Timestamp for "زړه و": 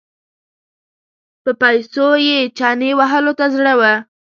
3.55-3.81